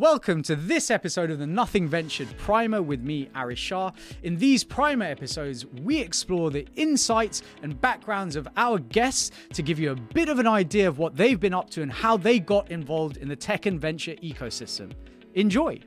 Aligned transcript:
Welcome 0.00 0.42
to 0.44 0.56
this 0.56 0.90
episode 0.90 1.30
of 1.30 1.38
the 1.38 1.46
Nothing 1.46 1.86
Ventured 1.86 2.34
Primer 2.38 2.80
with 2.80 3.02
me, 3.02 3.28
Aarish 3.36 3.58
Shah. 3.58 3.90
In 4.22 4.38
these 4.38 4.64
Primer 4.64 5.04
episodes, 5.04 5.66
we 5.66 5.98
explore 5.98 6.50
the 6.50 6.66
insights 6.74 7.42
and 7.62 7.78
backgrounds 7.78 8.34
of 8.34 8.48
our 8.56 8.78
guests 8.78 9.30
to 9.52 9.60
give 9.60 9.78
you 9.78 9.90
a 9.90 9.94
bit 9.94 10.30
of 10.30 10.38
an 10.38 10.46
idea 10.46 10.88
of 10.88 10.98
what 10.98 11.16
they've 11.16 11.38
been 11.38 11.52
up 11.52 11.68
to 11.72 11.82
and 11.82 11.92
how 11.92 12.16
they 12.16 12.38
got 12.38 12.70
involved 12.70 13.18
in 13.18 13.28
the 13.28 13.36
tech 13.36 13.66
and 13.66 13.78
venture 13.78 14.14
ecosystem. 14.22 14.90
Enjoy! 15.34 15.78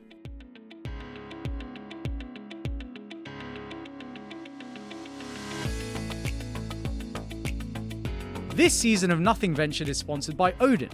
This 8.50 8.74
season 8.74 9.10
of 9.10 9.18
Nothing 9.18 9.56
Ventured 9.56 9.88
is 9.88 9.98
sponsored 9.98 10.36
by 10.36 10.54
Odin. 10.60 10.90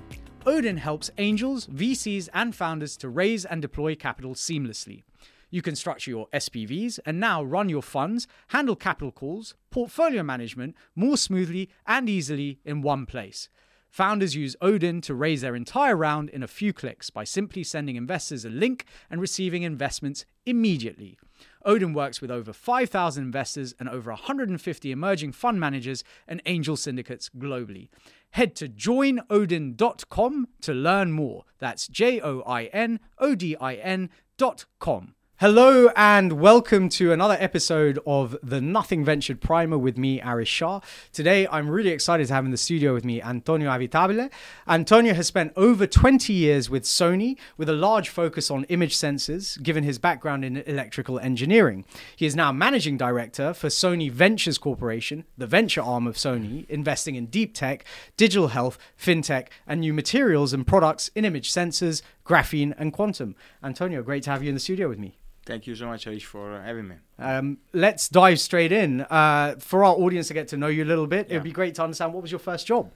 Odin 0.47 0.79
helps 0.79 1.11
angels, 1.19 1.67
VCs, 1.67 2.29
and 2.33 2.55
founders 2.55 2.97
to 2.97 3.11
raise 3.11 3.45
and 3.45 3.61
deploy 3.61 3.95
capital 3.95 4.35
seamlessly. 4.35 5.03
You 5.51 5.61
can 5.61 5.77
structure 5.77 6.11
your 6.11 6.29
SPVs 6.29 6.99
and 7.05 7.21
now 7.21 7.43
run 7.43 7.69
your 7.69 7.83
funds, 7.83 8.27
handle 8.49 8.77
capital 8.77 9.13
calls, 9.13 9.55
portfolio 9.71 10.23
management 10.23 10.77
more 10.95 11.19
smoothly 11.19 11.69
and 11.87 12.09
easily 12.09 12.59
in 12.65 12.81
one 12.81 13.05
place. 13.05 13.49
Founders 13.91 14.37
use 14.37 14.57
Odin 14.63 15.01
to 15.03 15.15
raise 15.15 15.41
their 15.43 15.57
entire 15.57 15.97
round 15.97 16.31
in 16.31 16.43
a 16.43 16.49
few 16.49 16.73
clicks 16.73 17.11
by 17.11 17.25
simply 17.25 17.65
sending 17.65 17.97
investors 17.97 18.45
a 18.45 18.49
link 18.49 18.87
and 19.11 19.21
receiving 19.21 19.65
investments 19.65 20.25
immediately. 20.47 21.19
Odin 21.65 21.93
works 21.93 22.21
with 22.21 22.31
over 22.31 22.53
5,000 22.53 23.23
investors 23.23 23.75
and 23.79 23.89
over 23.89 24.11
150 24.11 24.91
emerging 24.93 25.33
fund 25.33 25.61
managers 25.61 26.05
and 26.27 26.41
angel 26.47 26.77
syndicates 26.77 27.29
globally. 27.29 27.89
Head 28.31 28.55
to 28.57 28.69
joinodin.com 28.69 30.49
to 30.63 30.73
learn 30.73 31.13
more. 31.13 31.45
That's 31.59 31.89
J 31.89 32.21
O 32.21 32.41
I 32.43 32.65
N 32.67 33.01
O 33.19 33.35
D 33.35 33.57
I 33.61 33.75
N.com. 33.75 35.15
Hello 35.41 35.89
and 35.97 36.35
welcome 36.35 36.91
to 36.91 37.13
another 37.13 37.39
episode 37.41 37.99
of 38.07 38.37
the 38.43 38.61
Nothing 38.61 39.07
Ventured 39.07 39.41
Primer 39.41 39.79
with 39.79 39.97
me, 39.97 40.21
Aarish 40.21 40.49
Shah. 40.49 40.81
Today, 41.15 41.49
I'm 41.51 41.71
really 41.71 41.89
excited 41.89 42.29
to 42.29 42.35
have 42.35 42.45
in 42.45 42.51
the 42.51 42.59
studio 42.59 42.93
with 42.93 43.07
me 43.07 43.23
Antonio 43.23 43.71
Avitabile. 43.71 44.31
Antonio 44.69 45.15
has 45.15 45.29
spent 45.29 45.55
over 45.57 45.87
20 45.87 46.31
years 46.35 46.69
with 46.69 46.83
Sony 46.83 47.39
with 47.57 47.71
a 47.71 47.73
large 47.73 48.11
focus 48.11 48.51
on 48.51 48.65
image 48.65 48.95
sensors, 48.95 49.57
given 49.63 49.83
his 49.83 49.99
background 49.99 50.45
in 50.45 50.59
electrical 50.59 51.19
engineering. 51.19 51.87
He 52.15 52.27
is 52.27 52.37
now 52.37 52.53
managing 52.53 52.99
director 52.99 53.55
for 53.55 53.69
Sony 53.69 54.11
Ventures 54.11 54.59
Corporation, 54.59 55.25
the 55.39 55.47
venture 55.47 55.81
arm 55.81 56.07
of 56.07 56.17
Sony, 56.17 56.69
investing 56.69 57.15
in 57.15 57.29
deep 57.29 57.55
tech, 57.55 57.87
digital 58.19 58.49
health, 58.49 58.77
fintech, 59.03 59.47
and 59.67 59.81
new 59.81 59.95
materials 59.95 60.53
and 60.53 60.67
products 60.67 61.11
in 61.15 61.25
image 61.25 61.51
sensors, 61.51 62.03
graphene, 62.27 62.75
and 62.77 62.93
quantum. 62.93 63.35
Antonio, 63.65 64.03
great 64.03 64.25
to 64.25 64.31
have 64.31 64.43
you 64.43 64.51
in 64.51 64.55
the 64.55 64.61
studio 64.61 64.87
with 64.87 64.99
me. 64.99 65.17
Thank 65.51 65.67
you 65.67 65.75
so 65.75 65.87
much, 65.89 66.07
Aarish, 66.07 66.27
for 66.27 66.61
having 66.63 66.87
me. 66.87 66.95
Um, 67.19 67.59
let's 67.73 68.09
dive 68.09 68.39
straight 68.39 68.71
in. 68.71 69.01
Uh, 69.01 69.57
for 69.59 69.83
our 69.85 69.95
audience 69.97 70.29
to 70.29 70.35
get 70.35 70.47
to 70.49 70.57
know 70.57 70.69
you 70.69 70.85
a 70.85 70.91
little 70.93 71.09
bit, 71.09 71.27
Yeah. 71.27 71.35
it'd 71.35 71.43
be 71.43 71.51
great 71.51 71.75
to 71.75 71.83
understand 71.83 72.15
what 72.15 72.23
was 72.23 72.31
your 72.31 72.39
first 72.39 72.69
job? 72.69 72.93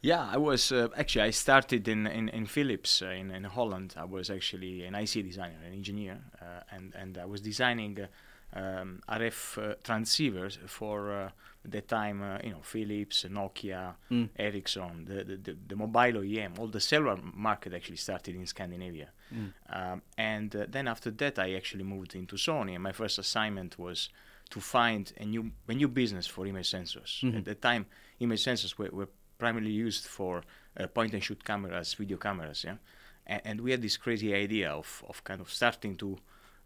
Yeah, 0.00 0.28
I 0.28 0.36
was 0.36 0.72
uh, 0.72 0.88
actually 0.96 1.22
I 1.28 1.30
started 1.30 1.86
in 1.86 2.08
in, 2.08 2.28
in 2.30 2.46
Philips 2.46 3.02
uh, 3.02 3.06
in, 3.20 3.30
in 3.30 3.44
Holland. 3.44 3.94
I 3.96 4.04
was 4.04 4.30
actually 4.30 4.84
an 4.84 4.96
IC 4.96 5.12
designer, 5.30 5.60
an 5.64 5.72
engineer, 5.72 6.18
uh, 6.40 6.74
and 6.74 6.92
and 7.00 7.16
I 7.18 7.24
was 7.24 7.40
designing 7.40 8.00
uh, 8.00 8.06
um, 8.54 9.00
RF 9.08 9.58
uh, 9.58 9.74
transceivers 9.82 10.58
for 10.68 11.12
uh, 11.12 11.30
at 11.72 11.88
time. 11.88 12.22
Uh, 12.22 12.38
you 12.44 12.50
know, 12.50 12.60
Philips, 12.62 13.24
Nokia, 13.28 13.94
Mm. 14.10 14.28
Ericsson, 14.38 15.04
the, 15.06 15.24
the 15.24 15.36
the 15.36 15.56
the 15.68 15.76
mobile 15.76 16.20
OEM, 16.22 16.58
all 16.58 16.68
the 16.68 16.80
cellular 16.80 17.18
market 17.34 17.72
actually 17.74 17.96
started 17.98 18.34
in 18.34 18.46
Scandinavia. 18.46 19.08
Mm. 19.34 19.52
Um, 19.70 20.02
and 20.18 20.54
uh, 20.56 20.66
then 20.68 20.88
after 20.88 21.10
that, 21.12 21.38
I 21.38 21.54
actually 21.54 21.84
moved 21.84 22.14
into 22.14 22.36
Sony, 22.36 22.74
and 22.74 22.82
my 22.82 22.92
first 22.92 23.18
assignment 23.18 23.78
was 23.78 24.08
to 24.50 24.60
find 24.60 25.12
a 25.18 25.24
new 25.24 25.50
a 25.68 25.74
new 25.74 25.88
business 25.88 26.26
for 26.26 26.46
image 26.46 26.70
sensors. 26.70 27.20
Mhm. 27.22 27.38
At 27.38 27.44
the 27.44 27.54
time, 27.54 27.86
image 28.20 28.44
sensors 28.44 28.76
were, 28.78 28.90
were 28.92 29.08
primarily 29.38 29.72
used 29.72 30.04
for 30.06 30.42
uh, 30.78 30.86
point 30.88 31.14
and 31.14 31.22
shoot 31.24 31.42
cameras, 31.44 31.94
video 31.94 32.16
cameras, 32.18 32.64
yeah. 32.64 32.76
And, 33.26 33.40
and 33.44 33.60
we 33.60 33.70
had 33.70 33.80
this 33.82 33.96
crazy 33.96 34.34
idea 34.34 34.70
of, 34.70 35.02
of 35.08 35.22
kind 35.24 35.40
of 35.40 35.50
starting 35.50 35.96
to 35.96 36.18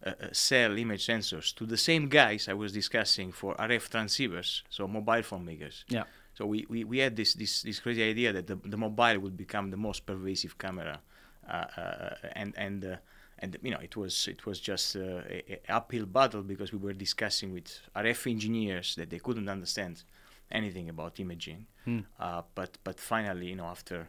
uh, 0.04 0.12
sell 0.32 0.76
image 0.78 1.06
sensors 1.06 1.54
to 1.54 1.66
the 1.66 1.76
same 1.76 2.08
guys 2.08 2.48
I 2.48 2.54
was 2.54 2.72
discussing 2.72 3.32
for 3.32 3.54
RF 3.56 3.88
transceivers, 3.90 4.62
so 4.68 4.86
mobile 4.86 5.22
phone 5.22 5.44
makers. 5.44 5.84
Yeah. 5.88 6.04
So 6.34 6.44
we, 6.44 6.66
we, 6.68 6.84
we 6.84 6.98
had 6.98 7.16
this, 7.16 7.32
this, 7.34 7.62
this 7.62 7.80
crazy 7.80 8.02
idea 8.02 8.32
that 8.32 8.46
the, 8.46 8.56
the 8.56 8.76
mobile 8.76 9.18
would 9.20 9.36
become 9.36 9.70
the 9.70 9.76
most 9.78 10.04
pervasive 10.04 10.58
camera, 10.58 11.00
uh, 11.48 11.52
uh, 11.52 12.14
and 12.32 12.52
and 12.58 12.84
uh, 12.84 12.96
and 13.38 13.56
you 13.62 13.70
know 13.70 13.78
it 13.78 13.96
was 13.96 14.28
it 14.28 14.44
was 14.44 14.60
just 14.60 14.96
uh, 14.96 15.22
a, 15.30 15.60
a 15.68 15.72
uphill 15.74 16.04
battle 16.04 16.42
because 16.42 16.72
we 16.72 16.78
were 16.78 16.92
discussing 16.92 17.52
with 17.52 17.80
RF 17.94 18.30
engineers 18.30 18.96
that 18.96 19.08
they 19.10 19.18
couldn't 19.18 19.48
understand 19.48 20.02
anything 20.50 20.88
about 20.88 21.18
imaging. 21.20 21.66
Hmm. 21.84 22.00
Uh, 22.18 22.42
but 22.54 22.78
but 22.84 23.00
finally, 23.00 23.46
you 23.46 23.56
know, 23.56 23.66
after 23.66 24.08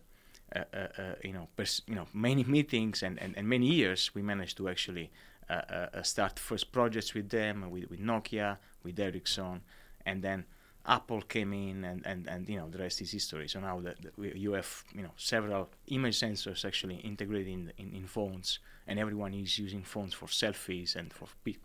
uh, 0.56 0.64
uh, 0.74 0.78
uh, 0.98 1.16
you 1.24 1.34
know 1.34 1.48
pers- 1.56 1.82
you 1.88 1.96
know 1.96 2.08
many 2.14 2.44
meetings 2.44 3.04
and, 3.04 3.22
and, 3.22 3.38
and 3.38 3.48
many 3.48 3.68
years, 3.68 4.12
we 4.14 4.22
managed 4.22 4.58
to 4.58 4.70
actually 4.70 5.12
uh, 5.54 6.04
start 6.04 6.40
first 6.40 6.72
projects 6.72 7.14
with 7.14 7.30
them, 7.30 7.70
with, 7.70 7.90
with 7.90 8.00
Nokia, 8.00 8.58
with 8.84 9.00
Ericsson, 9.00 9.62
and 10.06 10.22
then 10.22 10.46
Apple 10.86 11.22
came 11.22 11.52
in, 11.54 11.84
and, 11.84 12.06
and, 12.06 12.28
and 12.28 12.48
you 12.48 12.58
know 12.58 12.70
the 12.70 12.78
rest 12.78 13.02
is 13.02 13.12
history. 13.12 13.48
So 13.48 13.60
now 13.60 13.80
that, 13.82 14.02
that 14.02 14.38
you 14.38 14.54
have 14.54 14.84
you 14.96 15.04
know 15.04 15.12
several 15.18 15.70
image 15.88 16.20
sensors 16.20 16.64
actually 16.66 16.96
integrated 16.98 17.48
in, 17.48 17.74
in 17.78 17.94
in 17.94 18.08
phones, 18.08 18.60
and 18.88 19.00
everyone 19.00 19.34
is 19.34 19.60
using 19.60 19.84
phones 19.84 20.14
for 20.14 20.28
selfies 20.28 20.96
and 20.96 21.12
for 21.12 21.28
pi- 21.46 21.58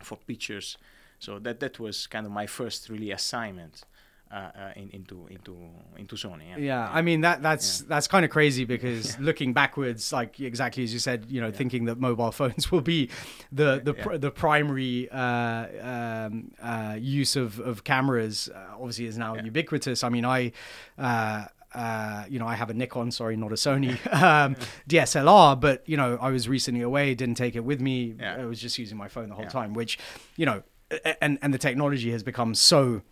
for 0.00 0.16
pictures. 0.16 0.78
So 1.18 1.40
that 1.40 1.58
that 1.60 1.80
was 1.80 2.06
kind 2.06 2.24
of 2.26 2.32
my 2.32 2.46
first 2.46 2.88
really 2.88 3.10
assignment 3.10 3.84
uh, 4.30 4.34
uh, 4.34 4.72
in, 4.76 4.90
into 4.90 5.26
into 5.30 5.56
into 5.96 6.14
Sony. 6.16 6.48
Yeah, 6.50 6.56
Yeah, 6.58 6.90
I 6.92 7.00
mean 7.02 7.22
that 7.22 7.42
that's 7.42 7.80
Yeah. 7.80 7.86
that's 7.88 8.06
kind 8.08 8.24
of 8.24 8.30
crazy 8.30 8.64
because 8.64 9.18
looking 9.28 9.52
backwards, 9.54 10.12
like 10.12 10.38
exactly 10.40 10.84
as 10.84 10.92
you 10.92 10.98
said, 10.98 11.26
you 11.28 11.40
know, 11.40 11.50
thinking 11.50 11.86
that 11.86 11.98
mobile 11.98 12.30
phones 12.40 12.70
will 12.70 12.80
be 12.82 13.08
the 13.52 13.80
the 13.82 13.94
pr- 13.94 14.16
the 14.18 14.30
primary 14.30 15.08
uh, 15.10 15.66
um, 16.26 16.52
uh, 16.62 16.96
use 16.98 17.36
of 17.36 17.58
of 17.60 17.84
cameras, 17.84 18.48
uh, 18.54 18.74
obviously 18.74 19.06
is 19.06 19.16
now 19.18 19.34
Yeah. 19.34 19.44
ubiquitous. 19.44 20.04
I 20.04 20.08
mean, 20.08 20.24
I. 20.24 20.52
Uh, 20.98 21.44
uh, 21.74 22.24
you 22.30 22.38
know, 22.38 22.46
I 22.46 22.54
have 22.54 22.70
a 22.70 22.74
Nikon, 22.74 23.10
sorry, 23.10 23.36
not 23.36 23.52
a 23.52 23.54
Sony 23.56 23.90
um, 24.22 24.56
DSLR, 24.88 25.60
but 25.60 25.86
you 25.86 25.98
know, 25.98 26.16
I 26.20 26.30
was 26.30 26.48
recently 26.48 26.80
away, 26.80 27.14
didn't 27.14 27.34
take 27.36 27.56
it 27.56 27.60
with 27.64 27.78
me. 27.78 28.14
Yeah. 28.18 28.36
I 28.40 28.46
was 28.46 28.58
just 28.58 28.78
using 28.78 28.96
my 28.96 29.06
phone 29.08 29.28
the 29.28 29.34
whole 29.34 29.44
Yeah. 29.44 29.50
time, 29.50 29.74
which, 29.74 29.98
you 30.36 30.46
know, 30.46 30.62
and 31.20 31.38
and 31.42 31.52
the 31.52 31.58
technology 31.58 32.10
has 32.10 32.22
become 32.22 32.54
so 32.54 33.02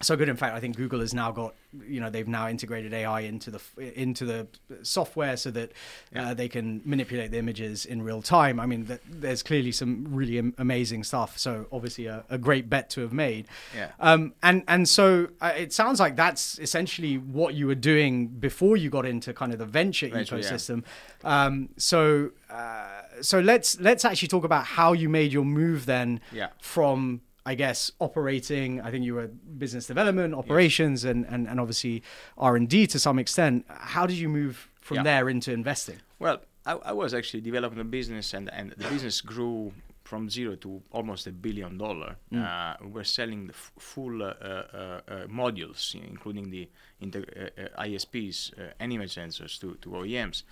so 0.00 0.16
good. 0.16 0.28
In 0.28 0.36
fact, 0.36 0.54
I 0.54 0.60
think 0.60 0.76
Google 0.76 1.00
has 1.00 1.12
now 1.12 1.32
got 1.32 1.54
you 1.86 2.00
know 2.00 2.08
they've 2.08 2.28
now 2.28 2.48
integrated 2.48 2.92
AI 2.94 3.20
into 3.20 3.50
the 3.50 3.60
into 4.00 4.24
the 4.24 4.46
software 4.82 5.36
so 5.36 5.50
that 5.50 5.72
uh, 6.14 6.34
they 6.34 6.48
can 6.48 6.80
manipulate 6.84 7.30
the 7.30 7.38
images 7.38 7.84
in 7.84 8.02
real 8.02 8.22
time. 8.22 8.60
I 8.60 8.66
mean, 8.66 8.86
th- 8.86 9.00
there's 9.08 9.42
clearly 9.42 9.72
some 9.72 10.06
really 10.10 10.38
am- 10.38 10.54
amazing 10.58 11.04
stuff. 11.04 11.38
So 11.38 11.66
obviously 11.72 12.06
a, 12.06 12.24
a 12.30 12.38
great 12.38 12.70
bet 12.70 12.90
to 12.90 13.00
have 13.00 13.12
made. 13.12 13.46
Yeah. 13.74 13.90
Um, 14.00 14.34
and 14.42 14.62
and 14.68 14.88
so 14.88 15.28
uh, 15.40 15.52
it 15.56 15.72
sounds 15.72 16.00
like 16.00 16.16
that's 16.16 16.58
essentially 16.60 17.18
what 17.18 17.54
you 17.54 17.66
were 17.66 17.74
doing 17.74 18.28
before 18.28 18.76
you 18.76 18.90
got 18.90 19.04
into 19.06 19.32
kind 19.32 19.52
of 19.52 19.58
the 19.58 19.66
venture, 19.66 20.08
Venture, 20.08 20.38
yeah. 20.38 20.42
ecosystem. 20.44 20.84
Um, 21.24 21.70
so 21.76 22.30
uh, 22.50 23.02
so 23.20 23.40
let's 23.40 23.80
let's 23.80 24.04
actually 24.04 24.28
talk 24.28 24.44
about 24.44 24.64
how 24.64 24.92
you 24.92 25.08
made 25.08 25.32
your 25.32 25.44
move 25.44 25.86
then 25.86 26.20
Yeah. 26.32 26.48
from 26.60 27.20
I 27.52 27.54
guess 27.54 27.78
operating. 27.98 28.70
I 28.86 28.90
think 28.92 29.04
you 29.08 29.14
were 29.18 29.28
business 29.64 29.86
development, 29.86 30.30
operations, 30.42 30.98
and, 31.10 31.20
and 31.32 31.42
and 31.50 31.58
obviously 31.62 32.02
R 32.36 32.54
and 32.60 32.68
D 32.68 32.86
to 32.94 32.98
some 32.98 33.18
extent. 33.24 33.64
How 33.94 34.04
did 34.10 34.18
you 34.24 34.28
move 34.40 34.54
from 34.86 34.96
Yeah. 34.98 35.04
there 35.10 35.24
into 35.34 35.50
investing? 35.60 35.98
Well, 36.24 36.38
I, 36.70 36.72
I 36.90 36.92
was 37.02 37.10
actually 37.18 37.42
developing 37.50 37.80
a 37.80 37.84
business, 37.98 38.34
and, 38.36 38.46
and 38.58 38.66
the 38.80 38.88
business 38.94 39.16
grew 39.32 39.72
from 40.10 40.28
zero 40.30 40.56
to 40.56 40.70
almost 40.90 41.26
a 41.26 41.32
billion 41.32 41.72
dollar. 41.78 42.16
Uh, 42.34 42.74
we 42.84 42.90
were 42.98 43.04
selling 43.18 43.46
the 43.50 43.54
f- 43.62 43.72
full 43.78 44.22
uh, 44.22 44.26
uh, 44.26 45.00
uh, 45.14 45.26
modules, 45.42 45.80
including 46.12 46.50
the 46.50 46.64
integ- 47.02 47.32
uh, 47.36 47.64
uh, 47.80 47.84
ISPs 47.86 48.36
uh, 48.58 48.72
and 48.80 48.92
image 48.92 49.14
sensors 49.14 49.58
to, 49.60 49.66
to 49.82 49.88
OEMs. 50.00 50.42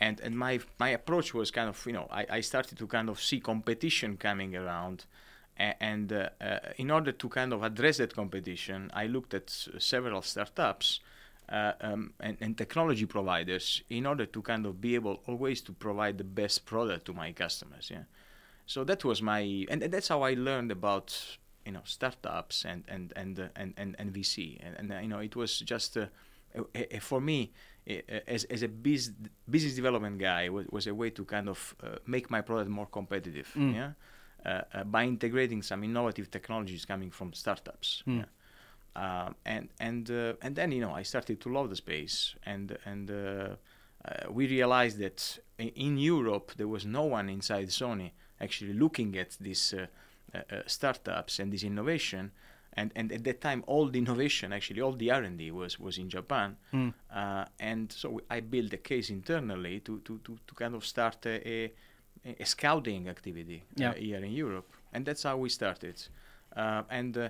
And 0.00 0.20
and 0.24 0.32
my 0.46 0.54
my 0.84 0.90
approach 1.00 1.28
was 1.34 1.50
kind 1.58 1.68
of 1.68 1.76
you 1.86 1.92
know 1.96 2.06
I, 2.20 2.22
I 2.38 2.40
started 2.42 2.78
to 2.78 2.86
kind 2.86 3.08
of 3.12 3.16
see 3.28 3.40
competition 3.40 4.16
coming 4.16 4.56
around. 4.56 4.98
A- 5.58 5.82
And 5.82 6.12
uh, 6.12 6.28
uh, 6.40 6.58
in 6.76 6.90
order 6.90 7.12
to 7.12 7.28
kind 7.28 7.52
of 7.52 7.62
address 7.62 7.96
that 7.98 8.14
competition, 8.14 8.90
I 8.94 9.06
looked 9.06 9.34
at 9.34 9.44
s- 9.48 9.68
several 9.78 10.22
startups 10.22 11.00
uh, 11.48 11.72
um, 11.80 12.12
and, 12.20 12.36
and 12.40 12.56
technology 12.56 13.06
providers 13.06 13.82
in 13.90 14.06
order 14.06 14.26
to 14.26 14.42
kind 14.42 14.66
of 14.66 14.80
be 14.80 14.94
able 14.94 15.22
always 15.26 15.60
to 15.62 15.72
provide 15.72 16.16
the 16.18 16.24
best 16.24 16.64
product 16.64 17.04
to 17.06 17.12
my 17.12 17.32
customers. 17.32 17.90
Yeah. 17.90 18.04
So 18.66 18.84
that 18.84 19.04
was 19.04 19.20
my, 19.20 19.66
and, 19.70 19.82
and 19.82 19.92
that's 19.92 20.08
how 20.08 20.22
I 20.22 20.34
learned 20.34 20.70
about 20.72 21.36
you 21.66 21.72
know 21.72 21.82
startups 21.84 22.64
and 22.64 22.82
and 22.88 23.12
and 23.16 23.38
uh, 23.38 23.48
and, 23.54 23.74
and, 23.76 23.94
and 23.98 24.12
VC. 24.12 24.58
And, 24.64 24.76
and 24.78 24.92
uh, 24.92 24.98
you 25.02 25.08
know 25.08 25.18
it 25.20 25.36
was 25.36 25.58
just 25.60 25.96
uh, 25.96 26.06
a, 26.74 26.96
a, 26.96 27.00
for 27.00 27.20
me 27.20 27.52
as, 28.26 28.44
as 28.44 28.62
a 28.62 28.68
biz, 28.68 29.10
business 29.50 29.74
development 29.74 30.18
guy 30.18 30.48
was, 30.48 30.66
was 30.70 30.86
a 30.86 30.94
way 30.94 31.10
to 31.10 31.24
kind 31.24 31.48
of 31.48 31.74
uh, 31.82 31.96
make 32.06 32.30
my 32.30 32.40
product 32.40 32.70
more 32.70 32.86
competitive. 32.86 33.50
Mm. 33.56 33.74
Yeah, 33.74 33.90
by 34.86 35.04
integrating 35.04 35.62
some 35.62 35.84
innovative 35.84 36.30
technologies 36.30 36.84
coming 36.84 37.10
from 37.10 37.32
startups. 37.32 38.02
Mm. 38.06 38.18
Yeah. 38.18 38.24
Uh, 38.94 39.32
and 39.46 39.68
and 39.80 40.10
uh, 40.10 40.34
and 40.42 40.54
then 40.54 40.70
you 40.70 40.80
know 40.80 40.92
I 40.92 41.02
started 41.02 41.40
to 41.40 41.48
love 41.48 41.70
the 41.70 41.76
space, 41.76 42.34
and 42.44 42.76
and 42.84 43.10
uh, 43.10 43.14
uh, 44.04 44.30
we 44.30 44.46
realized 44.46 44.98
that 44.98 45.38
in 45.58 45.96
Europe 45.96 46.52
there 46.56 46.68
was 46.68 46.84
no 46.84 47.04
one 47.04 47.30
inside 47.30 47.68
Sony 47.68 48.10
actually 48.40 48.72
looking 48.74 49.16
at 49.16 49.36
these 49.40 49.74
uh, 49.74 49.86
uh, 50.34 50.38
uh, 50.50 50.62
startups 50.66 51.38
and 51.38 51.52
this 51.52 51.62
innovation. 51.62 52.32
And, 52.74 52.90
and 52.96 53.12
at 53.12 53.22
that 53.24 53.42
time, 53.42 53.62
all 53.66 53.88
the 53.88 53.98
innovation, 53.98 54.52
actually, 54.52 54.80
all 54.80 54.92
the 54.92 55.10
R&D 55.10 55.50
was, 55.50 55.78
was 55.78 55.98
in 55.98 56.08
Japan. 56.08 56.56
Mm. 56.72 56.94
Uh, 57.14 57.44
and 57.60 57.92
so 57.92 58.18
I 58.30 58.40
built 58.40 58.72
a 58.72 58.78
case 58.78 59.10
internally 59.10 59.80
to, 59.80 60.00
to, 60.00 60.18
to, 60.24 60.38
to 60.46 60.54
kind 60.54 60.74
of 60.74 60.86
start 60.86 61.26
a, 61.26 61.46
a, 61.46 61.72
a 62.24 62.44
scouting 62.44 63.08
activity 63.08 63.64
Yeah. 63.76 63.90
uh, 63.90 63.94
here 63.94 64.24
in 64.24 64.32
Europe. 64.32 64.68
And 64.92 65.04
that's 65.06 65.22
how 65.22 65.36
we 65.36 65.48
started. 65.48 65.96
Uh, 66.56 66.82
and, 66.90 67.16
uh, 67.16 67.28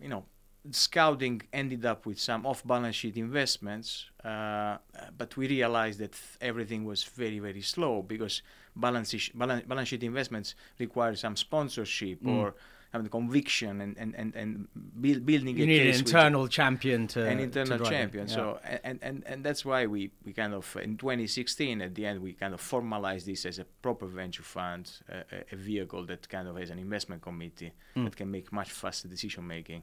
you 0.00 0.08
know, 0.08 0.24
scouting 0.72 1.42
ended 1.52 1.84
up 1.86 2.06
with 2.06 2.18
some 2.18 2.44
off-balance 2.44 2.96
sheet 2.96 3.16
investments, 3.16 4.10
uh, 4.24 4.78
but 5.16 5.36
we 5.36 5.46
realized 5.48 6.00
that 6.00 6.14
everything 6.40 6.84
was 6.84 7.04
very, 7.04 7.38
very 7.38 7.62
slow 7.62 8.02
because 8.02 8.42
balance, 8.74 9.28
balance, 9.34 9.64
balance 9.66 9.88
sheet 9.88 10.02
investments 10.02 10.54
require 10.78 11.14
some 11.14 11.36
sponsorship 11.36 12.20
Mm. 12.22 12.32
or 12.36 12.54
having 12.92 13.04
the 13.04 13.10
conviction 13.10 13.80
and, 13.80 13.96
and, 13.98 14.14
and, 14.16 14.34
and 14.34 14.68
build, 15.00 15.26
building 15.26 15.56
You 15.58 15.66
need 15.66 15.80
an 15.82 15.86
case 15.88 15.98
with- 15.98 16.06
internal 16.08 16.48
champion 16.48 17.06
to 17.08 17.26
an 17.26 17.38
internal 17.40 17.80
it. 17.82 17.88
champion. 17.90 18.26
Yeah. 18.28 18.34
So 18.34 18.60
and, 18.84 18.98
and 19.02 19.24
and 19.26 19.44
that's 19.44 19.64
why 19.64 19.86
we 19.86 20.10
we 20.24 20.32
kind 20.32 20.54
of 20.54 20.76
in 20.82 20.96
2016 20.96 21.82
at 21.82 21.94
the 21.94 22.06
end 22.06 22.22
we 22.22 22.32
kind 22.32 22.54
of 22.54 22.60
formalized 22.60 23.26
this 23.26 23.44
as 23.46 23.58
a 23.58 23.64
proper 23.82 24.06
venture 24.06 24.42
fund, 24.42 24.90
uh, 25.12 25.16
a, 25.32 25.54
a 25.54 25.56
vehicle 25.56 26.04
that 26.06 26.28
kind 26.28 26.48
of 26.48 26.56
has 26.56 26.70
an 26.70 26.78
investment 26.78 27.22
committee 27.22 27.72
Mm. 27.96 28.04
that 28.04 28.16
can 28.16 28.30
make 28.30 28.52
much 28.52 28.70
faster 28.70 29.08
decision 29.08 29.46
making. 29.46 29.82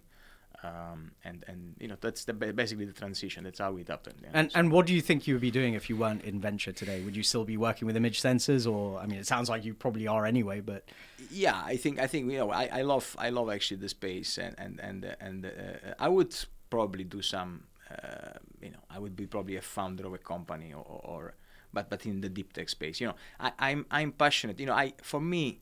Um, 0.64 1.12
and 1.26 1.44
and 1.48 1.76
you 1.80 1.88
know 1.90 1.98
that's 2.00 2.24
the, 2.26 2.34
basically 2.34 2.86
the 2.86 2.94
transition. 2.94 3.44
That's 3.44 3.60
how 3.60 3.72
we 3.74 3.84
happened. 3.88 4.16
you 4.22 4.28
know. 4.28 4.32
And 4.40 4.52
So- 4.52 4.60
and 4.60 4.72
what 4.72 4.86
do 4.86 4.94
you 4.94 5.02
think 5.02 5.28
you 5.28 5.34
would 5.36 5.42
be 5.42 5.52
doing 5.52 5.74
if 5.74 5.90
you 5.90 5.98
weren't 5.98 6.24
in 6.24 6.40
venture 6.40 6.72
today? 6.72 7.02
Would 7.02 7.16
you 7.16 7.24
still 7.24 7.44
be 7.44 7.58
working 7.58 7.86
with 7.86 7.98
image 7.98 8.22
sensors, 8.22 8.72
or 8.72 9.00
I 9.00 9.06
mean, 9.06 9.20
it 9.20 9.28
sounds 9.28 9.50
like 9.50 9.66
you 9.66 9.74
probably 9.74 10.08
are 10.08 10.26
anyway. 10.26 10.62
But 10.62 10.86
yeah 11.32 11.62
i 11.66 11.78
think 11.78 12.00
i 12.00 12.06
think 12.06 12.30
you 12.32 12.38
know 12.38 12.52
i, 12.52 12.66
I 12.80 12.82
love 12.82 13.16
i 13.18 13.30
love 13.30 13.50
actually 13.50 13.78
the 13.78 13.88
space 13.90 14.38
and 14.38 14.54
and 14.58 14.80
and 14.82 15.06
uh, 15.06 15.16
and 15.22 15.46
uh, 15.46 15.94
i 15.98 16.08
would 16.10 16.36
probably 16.70 17.06
do 17.06 17.22
some 17.22 17.64
uh, 17.90 18.38
you 18.62 18.70
know 18.72 18.80
i 18.90 19.00
would 19.00 19.16
be 19.16 19.26
probably 19.26 19.56
a 19.56 19.62
founder 19.62 20.06
of 20.06 20.14
a 20.14 20.18
company 20.18 20.74
or, 20.74 20.84
or 20.86 21.34
but 21.74 21.90
but 21.90 22.06
in 22.06 22.20
the 22.22 22.30
deep 22.30 22.52
tech 22.54 22.68
space 22.70 23.00
you 23.00 23.08
know 23.08 23.16
I, 23.40 23.52
i'm 23.60 23.86
i'm 23.90 24.12
passionate 24.12 24.60
you 24.60 24.66
know 24.66 24.74
i 24.74 24.94
for 25.02 25.22
me 25.22 25.62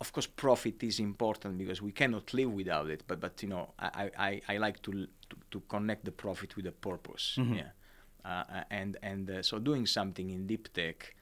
of 0.00 0.12
course 0.12 0.26
profit 0.26 0.82
is 0.82 0.98
important 1.00 1.58
because 1.58 1.82
we 1.82 1.92
cannot 1.92 2.32
live 2.34 2.50
without 2.52 2.88
it 2.90 3.02
but 3.06 3.20
but 3.20 3.42
you 3.42 3.48
know 3.48 3.72
i 3.78 4.10
i, 4.18 4.40
I 4.48 4.58
like 4.58 4.80
to, 4.82 4.92
to 4.92 5.36
to 5.50 5.60
connect 5.68 6.04
the 6.04 6.12
profit 6.12 6.56
with 6.56 6.66
a 6.66 6.72
purpose 6.72 7.36
Mhm. 7.38 7.56
yeah 7.56 7.70
uh, 8.24 8.64
and 8.70 8.96
and 9.02 9.30
uh, 9.30 9.42
so 9.42 9.58
doing 9.58 9.86
something 9.86 10.30
in 10.30 10.46
deep 10.46 10.68
tech 10.72 11.14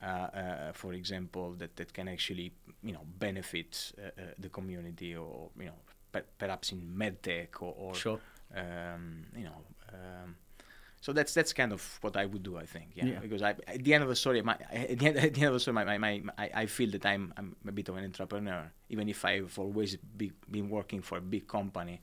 uh, 0.00 0.06
uh, 0.06 0.72
for 0.72 0.92
example, 0.92 1.54
that, 1.58 1.74
that 1.74 1.92
can 1.92 2.06
actually 2.08 2.52
you 2.84 2.92
know 2.92 3.04
benefit 3.18 3.92
uh, 3.98 4.02
uh, 4.06 4.24
the 4.38 4.48
community, 4.48 5.16
or 5.16 5.50
you 5.58 5.66
know 5.66 5.78
per- 6.12 6.24
perhaps 6.38 6.70
in 6.72 6.80
medtech 6.96 7.60
or, 7.60 7.74
or 7.76 7.94
sure, 7.94 8.20
um, 8.54 9.26
you 9.36 9.42
know. 9.44 9.64
Um, 9.92 10.36
so 11.00 11.12
that's 11.12 11.32
that's 11.34 11.52
kind 11.52 11.72
of 11.72 11.98
what 12.02 12.16
I 12.16 12.24
would 12.26 12.42
do, 12.42 12.56
I 12.56 12.66
think. 12.66 12.88
Yeah, 12.94 13.04
Yeah. 13.06 13.18
because 13.20 13.42
I, 13.42 13.50
at 13.66 13.84
the 13.84 13.94
end 13.94 14.02
of 14.02 14.08
the 14.08 14.16
story, 14.16 14.42
my, 14.42 14.56
at, 14.72 14.98
the 14.98 15.06
end, 15.06 15.16
at 15.26 15.34
the 15.34 15.40
end 15.40 15.48
of 15.48 15.54
the 15.54 15.60
story, 15.60 15.74
my, 15.74 15.84
my, 15.84 15.98
my, 15.98 16.32
I, 16.36 16.50
I 16.62 16.66
feel 16.66 16.90
that 16.90 17.06
I'm 17.06 17.32
I'm 17.36 17.56
a 17.66 17.72
bit 17.72 17.88
of 17.88 17.96
an 17.96 18.04
entrepreneur, 18.04 18.70
even 18.88 19.08
if 19.08 19.24
I've 19.24 19.58
always 19.58 19.96
be, 19.96 20.32
been 20.50 20.68
working 20.70 21.02
for 21.02 21.18
a 21.18 21.20
big 21.20 21.46
company. 21.46 22.00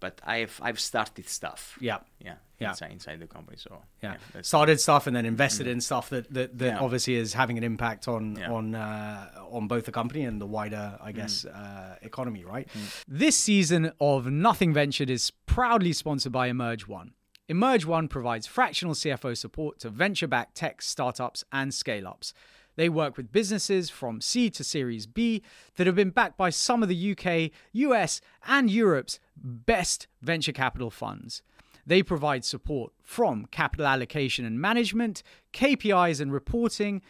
But 0.00 0.20
I've 0.24 0.60
I've 0.62 0.78
started 0.78 1.28
stuff. 1.28 1.76
yeah, 1.80 1.98
Yeah, 2.20 2.34
Yeah. 2.60 2.68
inside 2.70 2.92
inside 2.92 3.18
the 3.18 3.26
company. 3.26 3.56
So 3.58 3.82
yeah. 4.00 4.14
that's- 4.32 4.46
Started 4.46 4.78
stuff 4.78 5.08
and 5.08 5.16
then 5.16 5.26
invested 5.26 5.66
in 5.66 5.80
stuff 5.80 6.08
that 6.10 6.32
that, 6.32 6.56
that 6.58 6.66
Yeah. 6.74 6.78
obviously 6.78 7.16
is 7.16 7.34
having 7.34 7.58
an 7.58 7.64
impact 7.64 8.06
on 8.06 8.36
Yeah. 8.36 8.52
on 8.52 8.76
uh, 8.76 9.28
on 9.50 9.66
both 9.66 9.86
the 9.86 9.90
company 10.00 10.22
and 10.24 10.40
the 10.40 10.46
wider, 10.46 10.96
I 11.02 11.10
guess, 11.10 11.44
Mm. 11.44 11.50
uh, 11.52 11.96
economy. 12.02 12.44
Right. 12.44 12.68
This 13.08 13.36
season 13.36 13.90
of 14.00 14.30
Nothing 14.30 14.72
Ventured 14.72 15.10
is 15.10 15.32
proudly 15.46 15.92
sponsored 15.92 16.30
by 16.30 16.46
Emerge 16.46 16.86
One. 16.86 17.14
Emerge 17.48 17.86
One 17.86 18.08
provides 18.08 18.46
fractional 18.46 18.92
CFO 18.92 19.34
support 19.34 19.78
to 19.78 19.88
venture-backed 19.88 20.54
tech 20.54 20.82
startups 20.82 21.44
and 21.50 21.72
scale-ups. 21.72 22.34
They 22.76 22.90
work 22.90 23.16
with 23.16 23.32
businesses 23.32 23.88
from 23.88 24.20
C 24.20 24.50
to 24.50 24.62
Series 24.62 25.06
B 25.06 25.42
that 25.76 25.86
have 25.86 25.96
been 25.96 26.10
backed 26.10 26.36
by 26.36 26.50
some 26.50 26.82
of 26.82 26.90
the 26.90 27.12
UK, 27.12 27.50
US, 27.72 28.20
and 28.46 28.70
Europe's 28.70 29.18
best 29.34 30.06
venture 30.20 30.52
capital 30.52 30.90
funds. 30.90 31.42
They 31.86 32.02
provide 32.02 32.44
support 32.44 32.92
from 33.02 33.46
capital 33.46 33.86
allocation 33.86 34.44
and 34.44 34.60
management, 34.60 35.22
KPIs 35.54 36.20
and 36.20 36.30
reporting, 36.30 37.00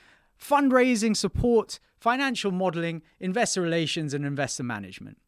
fundraising 0.40 1.16
support, 1.16 1.80
financial 1.96 2.52
modeling, 2.52 3.02
investor 3.18 3.60
relations, 3.60 4.14
and 4.14 4.24
investor 4.24 4.62
management. 4.62 5.18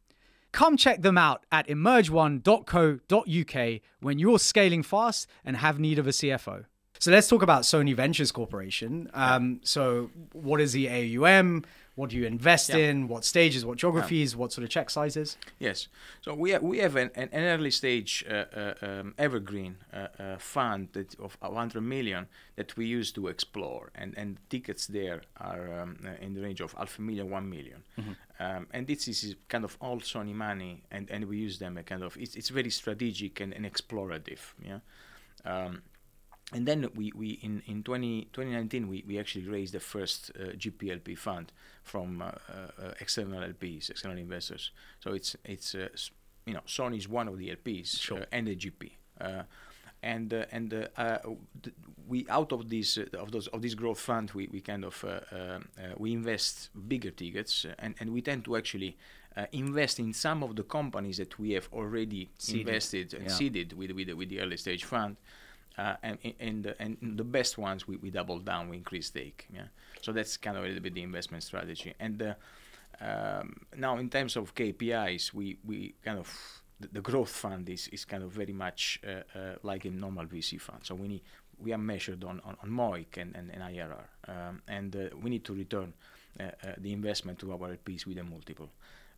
Come 0.53 0.77
check 0.77 1.03
them 1.03 1.17
out 1.17 1.45
at 1.53 1.69
emerge1.co.uk 1.69 3.81
when 4.01 4.19
you're 4.19 4.39
scaling 4.39 4.83
fast 4.83 5.29
and 5.45 5.57
have 5.57 5.79
need 5.79 5.99
of 5.99 6.07
a 6.07 6.11
CFO. 6.11 6.65
So 6.99 7.11
let's 7.11 7.29
talk 7.29 7.43
about 7.43 7.63
Sony 7.63 7.97
Ventures 7.97 8.31
Corporation. 8.31 9.11
Um, 9.15 9.61
so, 9.65 10.11
what 10.33 10.61
is 10.61 10.73
the 10.73 10.91
AUM? 10.91 11.65
What 11.97 12.11
do 12.11 12.17
you 12.17 12.25
invest 12.25 12.69
Yeah. 12.71 12.77
in? 12.91 13.09
What 13.09 13.25
stages? 13.25 13.65
What 13.65 13.77
geographies? 13.79 14.35
What 14.37 14.53
sort 14.53 14.65
of 14.65 14.71
check 14.71 14.89
sizes? 14.91 15.37
Yes. 15.59 15.89
So 16.23 16.35
we 16.35 16.51
have, 16.53 16.63
we 16.63 16.79
have 16.79 16.97
an, 16.97 17.11
an 17.15 17.29
early 17.35 17.71
stage 17.71 18.25
uh, 18.29 18.33
uh, 18.57 18.75
um, 18.83 19.15
evergreen 19.19 19.77
uh, 19.93 19.97
uh, 20.19 20.39
fund 20.39 20.89
that 20.93 21.19
of 21.19 21.37
100 21.41 21.81
million 21.83 22.29
that 22.57 22.77
we 22.77 22.87
use 22.87 23.13
to 23.13 23.27
explore, 23.29 23.91
and, 23.95 24.15
and 24.17 24.39
tickets 24.49 24.87
there 24.87 25.23
are 25.39 25.81
um, 25.81 25.99
uh, 26.07 26.25
in 26.25 26.35
the 26.35 26.41
range 26.41 26.61
of 26.61 26.73
half 26.75 26.99
a 26.99 27.03
million, 27.03 27.29
one 27.31 27.49
million. 27.51 27.83
Um, 28.39 28.67
and 28.73 28.87
this 28.87 29.07
is 29.07 29.37
kind 29.49 29.65
of 29.65 29.77
all 29.81 30.01
Sony 30.01 30.35
money, 30.35 30.83
and, 30.91 31.11
and 31.11 31.25
we 31.27 31.37
use 31.37 31.59
them 31.59 31.77
a 31.77 31.83
kind 31.83 32.03
of 32.03 32.17
it's, 32.17 32.35
it's 32.37 32.49
very 32.49 32.71
strategic 32.71 33.41
and, 33.41 33.53
and 33.53 33.67
explorative. 33.67 34.55
Yeah. 34.65 34.79
Um, 35.45 35.83
and 36.53 36.67
then 36.67 36.89
we, 36.95 37.13
we 37.15 37.31
in, 37.43 37.63
in 37.67 37.83
20, 37.83 38.29
2019 38.33 38.89
we, 38.89 39.05
we 39.07 39.19
actually 39.19 39.47
raised 39.47 39.73
the 39.75 39.81
first 39.81 40.31
uh, 40.39 40.49
GPLP 40.57 41.17
fund 41.17 41.53
from 41.83 42.23
uh, 42.23 42.27
uh, 42.27 42.93
external 43.01 43.41
LPs, 43.43 43.91
external 43.91 44.19
investors. 44.19 44.71
So 45.01 45.13
it's 45.13 45.37
it's 45.45 45.75
uh, 45.75 45.89
you 46.47 46.55
know 46.55 46.61
Sony 46.67 46.99
is 46.99 47.09
one 47.09 47.29
of 47.29 47.39
the 47.39 47.51
LPs 47.51 48.01
Sure. 48.01 48.21
uh, 48.23 48.25
and 48.33 48.47
the 48.49 48.57
GP. 48.57 48.91
Uh, 49.21 49.43
and 50.03 50.33
uh, 50.33 50.47
and 50.51 50.71
th- 50.71 50.89
we 52.09 52.27
out 52.31 52.53
of 52.53 52.69
this 52.71 52.97
uh, 52.99 53.05
of 53.19 53.31
those 53.33 53.47
of 53.49 53.61
this 53.61 53.75
growth 53.75 54.01
fund 54.01 54.31
we, 54.33 54.49
we 54.51 54.61
kind 54.61 54.85
of 54.85 55.05
uh, 55.05 55.21
um, 55.37 55.69
we 55.99 56.13
invest 56.13 56.71
bigger 56.89 57.11
tickets 57.11 57.67
and, 57.79 57.95
and 58.01 58.11
we 58.11 58.23
tend 58.23 58.45
to 58.47 58.57
actually 58.57 58.97
uh, 59.37 59.45
invest 59.53 59.99
in 60.01 60.13
some 60.15 60.43
of 60.43 60.57
the 60.57 60.63
companies 60.63 61.19
that 61.19 61.39
we 61.39 61.53
have 61.53 61.69
already 61.73 62.31
Seeded. 62.39 62.61
invested 62.61 63.15
and 63.15 63.25
Yeah. 63.25 63.29
seeded 63.29 63.73
with 63.75 63.91
with 63.93 64.07
the, 64.09 64.15
with 64.15 64.29
the 64.31 64.41
early 64.41 64.57
stage 64.57 64.85
fund 64.85 65.17
uh, 65.79 65.97
and 66.03 66.19
and 66.39 66.65
the, 66.65 66.83
and 66.83 66.97
the 67.17 67.25
best 67.25 67.59
ones 67.59 67.87
we, 67.87 67.97
we 67.97 68.11
double 68.11 68.39
down, 68.39 68.69
we 68.69 68.77
increase 68.77 69.07
stake. 69.07 69.47
Yeah, 69.53 69.69
so 70.03 70.13
that's 70.13 70.37
kind 70.37 70.57
of 70.57 70.65
a 70.65 70.67
little 70.67 70.83
bit 70.83 70.95
the 70.95 71.03
investment 71.03 71.43
strategy. 71.43 71.95
And 71.99 72.23
uh, 72.23 72.35
um, 73.01 73.61
now 73.77 73.97
in 73.99 74.11
terms 74.11 74.37
of 74.37 74.55
KPIs, 74.55 75.33
we 75.33 75.59
we 75.65 75.95
kind 76.05 76.19
of 76.19 76.63
the, 76.81 77.01
growth 77.01 77.31
fund 77.31 77.69
is, 77.69 77.89
is 77.89 78.05
kind 78.05 78.23
of 78.23 78.31
very 78.31 78.53
much 78.53 79.01
uh, 79.07 79.39
uh, 79.39 79.55
like 79.63 79.85
a 79.85 79.91
normal 79.91 80.25
VC 80.27 80.61
fund. 80.61 80.81
So 80.83 80.95
we 80.95 81.09
need 81.09 81.23
we 81.59 81.73
are 81.73 81.79
measured 81.79 82.25
on 82.25 82.41
on, 82.45 82.57
on 82.63 82.71
MOIC 82.71 83.17
and, 83.19 83.37
and, 83.37 83.51
and 83.51 83.63
IRR, 83.63 84.05
um, 84.29 84.63
and 84.69 84.97
uh, 84.97 85.17
we 85.23 85.31
need 85.31 85.45
to 85.45 85.55
return 85.55 85.93
uh, 86.39 86.51
the 86.79 86.93
investment 86.93 87.39
to 87.41 87.53
our 87.53 87.77
LPs 87.77 88.07
with 88.07 88.19
a 88.19 88.25
multiple. 88.25 88.71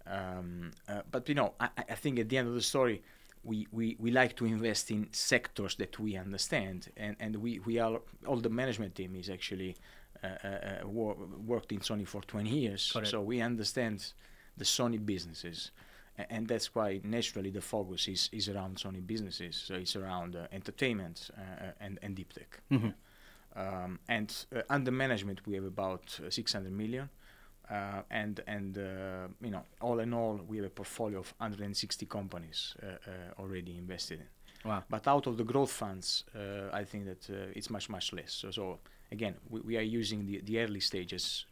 Um, 0.06 0.73
but 1.11 1.28
you 1.28 1.35
know, 1.35 1.54
I 1.61 1.68
I 1.76 1.94
think 1.94 2.18
at 2.18 2.28
the 2.28 2.38
end 2.38 2.49
of 2.49 2.54
the 2.54 2.62
story, 2.62 3.02
we, 3.45 3.67
we, 3.73 3.97
we 3.99 4.11
like 4.11 4.37
to 4.37 4.45
invest 4.45 4.91
in 4.91 5.09
sectors 5.13 5.75
that 5.77 5.99
we 5.99 6.17
understand, 6.17 6.89
and, 6.97 7.17
and 7.19 7.37
we, 7.37 7.59
we 7.61 7.79
are 7.79 8.01
all 8.27 8.37
the 8.37 8.49
management 8.51 8.95
team 8.95 9.17
is 9.17 9.29
actually 9.29 9.77
uh, 10.23 10.27
uh, 10.45 10.49
uh, 10.49 10.87
wor- 10.89 11.17
worked 11.45 11.73
in 11.73 11.81
Sony 11.81 12.07
for 12.07 12.23
20 12.23 12.49
years, 12.49 12.93
it. 13.01 13.07
so 13.09 13.21
we 13.21 13.41
understand 13.41 14.13
the 14.57 14.65
Sony 14.65 15.05
businesses, 15.05 15.73
A- 16.19 16.33
and 16.33 16.47
that's 16.47 16.75
why 16.75 17.01
naturally 17.03 17.51
the 17.51 17.61
focus 17.61 18.07
is, 18.07 18.29
is 18.33 18.49
around 18.49 18.77
Sony 18.77 19.05
businesses. 19.05 19.57
So 19.57 19.75
it's 19.75 19.97
around 19.97 20.37
uh, 20.37 20.47
entertainment 20.53 21.31
uh, 21.37 21.41
uh, 21.65 21.71
and, 21.81 21.99
and 22.03 22.15
deep 22.15 22.33
tech. 22.33 22.61
Mhm. 22.71 22.95
Um, 23.55 23.99
and 24.09 24.35
uh, 24.57 24.63
under 24.71 24.91
management, 24.91 25.47
we 25.47 25.55
have 25.57 25.65
about 25.65 26.19
uh, 26.25 26.31
600 26.31 26.73
million. 26.73 27.11
Uh, 27.71 28.02
and 28.11 28.40
and 28.47 28.76
uh, 28.76 29.28
you 29.40 29.50
know, 29.50 29.62
all 29.81 30.00
in 30.00 30.12
all, 30.12 30.40
we 30.49 30.57
have 30.59 30.66
a 30.66 30.71
portfolio 30.71 31.21
of 31.21 31.33
160 31.38 32.07
companies 32.07 32.75
uh, 32.83 32.87
uh, 32.87 33.40
already 33.40 33.76
invested 33.78 34.21
in. 34.21 34.26
Wow. 34.71 34.85
But 34.88 35.09
out 35.09 35.26
of 35.26 35.37
the 35.37 35.45
growth 35.45 35.73
funds, 35.73 36.25
uh, 36.37 36.69
I 36.73 36.85
think 36.85 37.07
that 37.07 37.31
uh, 37.31 37.52
it's 37.57 37.71
much 37.71 37.88
much 37.88 38.12
less. 38.12 38.33
So, 38.33 38.50
so 38.50 38.78
again, 39.11 39.35
we, 39.49 39.61
we 39.61 39.76
are 39.76 39.83
using 40.00 40.26
the, 40.26 40.40
the 40.45 40.61
early 40.61 40.81
stages 40.81 41.47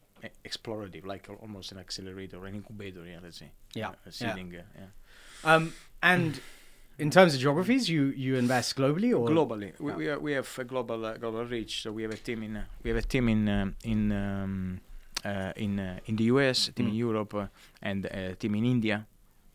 explorative, 0.44 1.06
like 1.06 1.28
al- 1.30 1.36
almost 1.36 1.72
an 1.72 1.78
accelerator 1.78 2.36
or 2.38 2.46
an 2.46 2.54
incubator. 2.54 3.04
Yeah, 3.06 3.18
let's 3.22 3.38
say. 3.38 3.50
Yeah, 3.74 3.92
yeah. 4.04 4.10
seeding, 4.10 4.54
uh, 4.54 4.62
yeah. 4.78 5.54
Um, 5.54 5.72
and 6.02 6.40
in 6.98 7.10
terms 7.10 7.34
of 7.34 7.40
geographies, 7.40 7.88
you 7.88 8.12
you 8.16 8.36
invest 8.36 8.76
globally 8.76 9.12
or 9.18 9.28
globally 9.28 9.72
we, 9.80 9.90
Yeah. 9.90 9.96
we, 9.96 10.08
are, 10.08 10.18
we 10.18 10.32
have 10.32 10.58
a 10.58 10.64
global 10.64 11.04
uh, 11.06 11.16
global 11.16 11.44
reach 11.44 11.82
so 11.82 11.92
we 11.92 12.02
have 12.02 12.12
a 12.12 12.16
team 12.16 12.42
in 12.42 12.56
uh, 12.56 12.64
we 12.82 12.90
have 12.90 12.98
a 12.98 13.06
team 13.06 13.28
in 13.28 13.48
um, 13.48 13.74
in 13.84 14.12
um, 14.12 14.80
in 15.56 15.78
uh, 15.78 15.98
in 16.06 16.16
the 16.16 16.24
US 16.24 16.68
a 16.68 16.72
team 16.72 16.86
in 16.88 16.92
Mm. 16.94 16.98
Europe 16.98 17.34
uh, 17.34 17.46
and 17.82 18.04
a 18.06 18.34
team 18.34 18.54
in 18.54 18.64
India 18.64 19.06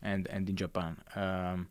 and 0.02 0.26
and 0.28 0.48
in 0.48 0.56
Japan 0.56 0.96
um, 1.16 1.68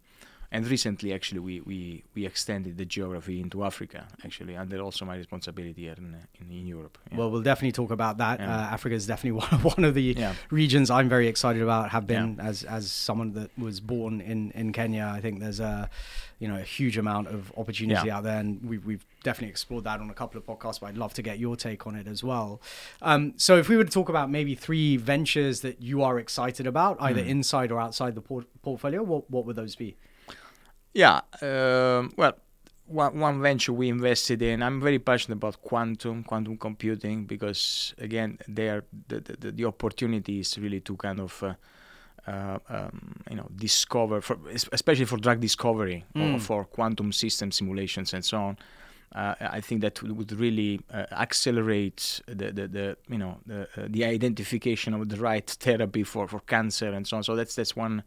and 0.51 0.67
recently 0.67 1.13
actually 1.13 1.39
we, 1.39 1.59
we, 1.61 2.03
we 2.15 2.25
extended 2.25 2.77
the 2.77 2.85
geography 2.85 3.39
into 3.41 3.63
Africa 3.63 4.07
actually 4.23 4.55
under 4.55 4.79
also 4.79 5.03
my 5.05 5.15
responsibility 5.17 5.81
here 5.83 5.95
in, 5.97 6.13
uh, 6.13 6.19
in, 6.39 6.51
in 6.59 6.65
Europe 6.67 6.97
yeah. 7.11 7.17
Well, 7.17 7.29
we'll 7.31 7.41
definitely 7.51 7.71
talk 7.73 7.91
about 7.91 8.17
that. 8.17 8.39
Yeah. 8.39 8.49
Uh, 8.55 8.75
Africa 8.75 8.95
is 8.95 9.05
definitely 9.07 9.39
one, 9.45 9.61
one 9.73 9.83
of 9.89 9.93
the 9.95 10.15
yeah 10.17 10.33
regions 10.51 10.89
I'm 10.89 11.09
very 11.09 11.27
excited 11.27 11.61
about. 11.61 11.89
Have 11.91 12.05
been 12.07 12.39
as 12.39 12.63
as 12.63 12.91
someone 12.91 13.33
that 13.33 13.49
was 13.57 13.79
born 13.79 14.21
in 14.21 14.51
in 14.51 14.71
Kenya. 14.71 15.05
I 15.17 15.19
think 15.21 15.39
there's 15.39 15.59
a 15.59 15.89
you 16.41 16.47
know 16.49 16.57
a 16.57 16.67
huge 16.77 16.97
amount 16.97 17.27
of 17.35 17.51
opportunity 17.57 18.09
out 18.15 18.23
there, 18.23 18.39
and 18.39 18.49
we've 18.69 18.85
we've 18.85 19.05
definitely 19.25 19.49
explored 19.57 19.83
that 19.89 19.99
on 20.03 20.09
a 20.09 20.13
couple 20.21 20.37
of 20.39 20.45
podcasts. 20.51 20.79
But 20.79 20.87
I'd 20.89 20.97
love 21.05 21.13
to 21.19 21.23
get 21.29 21.35
your 21.45 21.55
take 21.67 21.81
on 21.89 21.93
it 22.01 22.07
as 22.15 22.21
well. 22.31 22.49
Um, 23.01 23.33
so 23.45 23.51
if 23.57 23.67
we 23.69 23.75
were 23.79 23.83
to 23.91 23.95
talk 23.99 24.09
about 24.15 24.27
maybe 24.37 24.53
three 24.67 24.95
ventures 25.13 25.55
that 25.65 25.77
you 25.81 25.97
are 26.07 26.17
excited 26.25 26.65
about, 26.73 26.93
either 27.07 27.21
Mm. 27.23 27.27
inside 27.35 27.69
or 27.73 27.79
outside 27.85 28.13
the 28.19 28.21
por- 28.29 28.45
portfolio, 28.67 29.01
what 29.11 29.23
what 29.33 29.43
would 29.45 29.57
those 29.61 29.75
be? 29.85 29.89
Yeah, 30.93 31.17
um, 31.41 32.13
well, 32.15 32.33
one, 32.87 33.19
one 33.19 33.41
venture 33.41 33.73
we 33.73 33.89
invested 33.89 34.41
in. 34.41 34.61
I'm 34.63 34.79
very 34.79 34.99
passionate 34.99 35.37
about 35.41 35.61
quantum, 35.61 36.23
quantum 36.23 36.55
computing, 36.57 37.25
because 37.25 37.93
again, 37.97 38.37
there 38.47 38.83
the, 39.09 39.17
the 39.41 39.51
the 39.59 39.65
opportunity 39.65 40.39
is 40.39 40.57
really 40.57 40.81
to 40.81 40.95
kind 40.95 41.19
of. 41.19 41.43
Uh, 41.43 41.53
uh, 42.27 42.57
um, 42.69 42.97
you 43.29 43.35
know, 43.37 43.47
discover, 43.55 44.19
for, 44.19 44.35
especially 44.73 45.05
for 45.05 45.17
drug 45.25 45.39
discovery 45.39 46.03
or 46.15 46.21
Mm. 46.21 46.41
for 46.41 46.65
quantum 46.65 47.11
system 47.11 47.51
simulations 47.51 48.15
and 48.15 48.25
so 48.25 48.37
on. 48.47 48.57
Uh, 49.15 49.33
I 49.39 49.61
think 49.61 49.79
that 49.79 50.03
would 50.03 50.33
really 50.33 50.81
uh, 50.93 51.05
accelerate 51.13 52.21
the, 52.27 52.51
the, 52.51 52.67
the 52.67 52.97
you 53.07 53.17
know 53.17 53.37
the, 53.45 53.61
uh, 53.77 53.87
the 53.87 54.03
identification 54.03 54.93
of 54.93 55.07
the 55.07 55.15
right 55.15 55.49
therapy 55.49 56.03
for, 56.03 56.27
for 56.27 56.41
cancer 56.41 56.89
and 56.91 57.07
so 57.07 57.17
on. 57.17 57.23
So 57.23 57.33
that's 57.33 57.55
that's 57.55 57.77
one 57.77 58.03